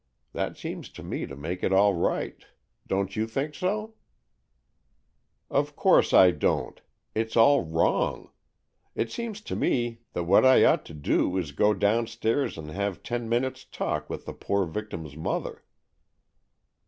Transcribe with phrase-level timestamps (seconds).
[0.33, 2.43] That seems to me to make it all right.
[2.87, 3.93] Don't you think so
[5.61, 6.81] ""Of course I don't.
[7.13, 8.31] It's all wrong.
[8.95, 12.57] It seems to me that what I ought to do is to go down stairs
[12.57, 15.63] and have ten minutes' talk with the poor victim's mother."